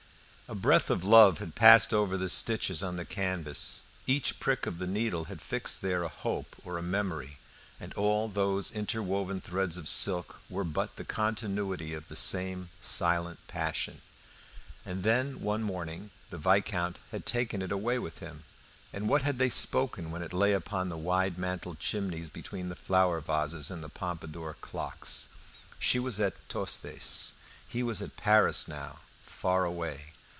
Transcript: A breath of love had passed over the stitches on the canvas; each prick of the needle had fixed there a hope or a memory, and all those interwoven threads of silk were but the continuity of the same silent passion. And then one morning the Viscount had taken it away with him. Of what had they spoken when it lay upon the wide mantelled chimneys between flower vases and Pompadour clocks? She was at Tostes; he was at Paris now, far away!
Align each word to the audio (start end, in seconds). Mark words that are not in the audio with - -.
A 0.51 0.53
breath 0.53 0.89
of 0.89 1.05
love 1.05 1.37
had 1.37 1.55
passed 1.55 1.93
over 1.93 2.17
the 2.17 2.27
stitches 2.27 2.83
on 2.83 2.97
the 2.97 3.05
canvas; 3.05 3.83
each 4.05 4.37
prick 4.37 4.65
of 4.65 4.79
the 4.79 4.85
needle 4.85 5.23
had 5.31 5.41
fixed 5.41 5.81
there 5.81 6.03
a 6.03 6.09
hope 6.09 6.57
or 6.65 6.77
a 6.77 6.81
memory, 6.81 7.37
and 7.79 7.93
all 7.93 8.27
those 8.27 8.69
interwoven 8.69 9.39
threads 9.39 9.77
of 9.77 9.87
silk 9.87 10.41
were 10.49 10.65
but 10.65 10.97
the 10.97 11.05
continuity 11.05 11.93
of 11.93 12.09
the 12.09 12.17
same 12.17 12.69
silent 12.81 13.39
passion. 13.47 14.01
And 14.85 15.03
then 15.03 15.39
one 15.39 15.63
morning 15.63 16.11
the 16.31 16.37
Viscount 16.37 16.99
had 17.11 17.25
taken 17.25 17.61
it 17.61 17.71
away 17.71 17.97
with 17.97 18.19
him. 18.19 18.43
Of 18.91 19.03
what 19.07 19.21
had 19.21 19.37
they 19.37 19.47
spoken 19.47 20.11
when 20.11 20.21
it 20.21 20.33
lay 20.33 20.51
upon 20.51 20.89
the 20.89 20.97
wide 20.97 21.37
mantelled 21.37 21.79
chimneys 21.79 22.27
between 22.27 22.73
flower 22.75 23.21
vases 23.21 23.71
and 23.71 23.81
Pompadour 23.93 24.57
clocks? 24.59 25.29
She 25.79 25.97
was 25.97 26.19
at 26.19 26.35
Tostes; 26.49 27.35
he 27.69 27.81
was 27.83 28.01
at 28.01 28.17
Paris 28.17 28.67
now, 28.67 28.99
far 29.23 29.63
away! 29.63 30.07